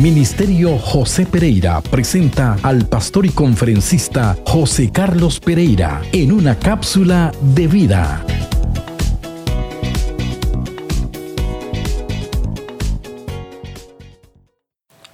[0.00, 7.66] Ministerio José Pereira presenta al pastor y conferencista José Carlos Pereira en una cápsula de
[7.66, 8.24] vida.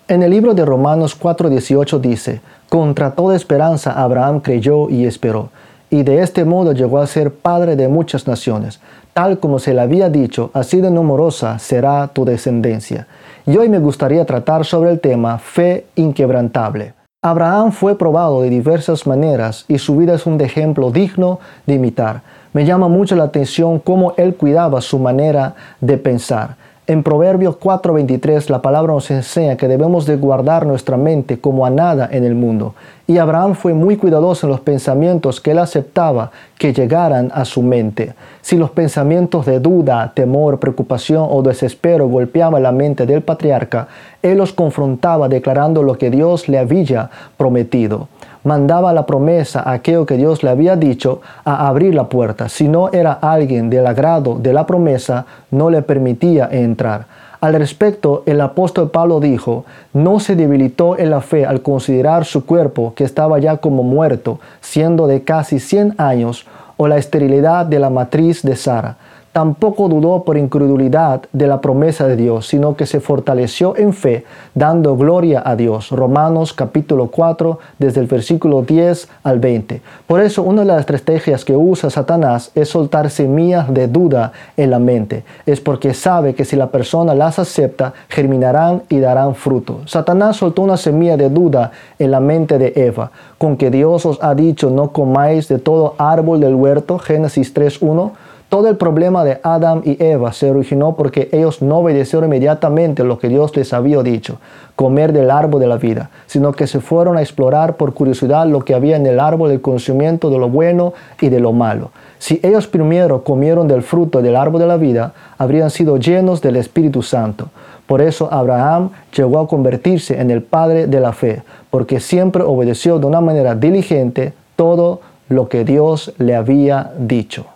[0.09, 5.51] En el libro de Romanos 4:18 dice, Contra toda esperanza Abraham creyó y esperó,
[5.91, 8.81] y de este modo llegó a ser padre de muchas naciones,
[9.13, 13.07] tal como se le había dicho, así de numerosa será tu descendencia.
[13.47, 16.95] Y hoy me gustaría tratar sobre el tema fe inquebrantable.
[17.23, 22.23] Abraham fue probado de diversas maneras y su vida es un ejemplo digno de imitar.
[22.55, 26.57] Me llama mucho la atención cómo él cuidaba su manera de pensar.
[26.87, 31.71] En Proverbios 4:23 la palabra nos enseña que debemos de guardar nuestra mente como a
[31.71, 32.75] nada en el mundo.
[33.11, 37.61] Y Abraham fue muy cuidadoso en los pensamientos que él aceptaba que llegaran a su
[37.61, 38.15] mente.
[38.41, 43.89] Si los pensamientos de duda, temor, preocupación o desespero golpeaban la mente del patriarca,
[44.23, 48.07] él los confrontaba declarando lo que Dios le había prometido
[48.43, 52.49] mandaba la promesa a aquello que Dios le había dicho a abrir la puerta.
[52.49, 57.05] Si no era alguien del agrado de la promesa, no le permitía entrar.
[57.41, 62.45] Al respecto, el apóstol Pablo dijo, no se debilitó en la fe al considerar su
[62.45, 66.47] cuerpo que estaba ya como muerto, siendo de casi 100 años,
[66.77, 68.97] o la esterilidad de la matriz de Sara
[69.33, 74.25] tampoco dudó por incredulidad de la promesa de Dios, sino que se fortaleció en fe,
[74.55, 75.91] dando gloria a Dios.
[75.91, 79.83] Romanos capítulo 4, desde el versículo 10 al 20.
[80.07, 84.71] Por eso una de las estrategias que usa Satanás es soltar semillas de duda en
[84.71, 85.23] la mente.
[85.47, 89.81] Es porque sabe que si la persona las acepta, germinarán y darán fruto.
[89.87, 94.19] Satanás soltó una semilla de duda en la mente de Eva, con que Dios os
[94.23, 98.11] ha dicho no comáis de todo árbol del huerto, Génesis 3.1
[98.51, 103.17] todo el problema de Adán y Eva se originó porque ellos no obedecieron inmediatamente lo
[103.17, 104.39] que Dios les había dicho,
[104.75, 108.65] comer del árbol de la vida, sino que se fueron a explorar por curiosidad lo
[108.65, 111.93] que había en el árbol del conocimiento de lo bueno y de lo malo.
[112.19, 116.57] Si ellos primero comieron del fruto del árbol de la vida, habrían sido llenos del
[116.57, 117.51] Espíritu Santo.
[117.87, 122.99] Por eso Abraham llegó a convertirse en el padre de la fe, porque siempre obedeció
[122.99, 127.47] de una manera diligente todo lo que Dios le había dicho.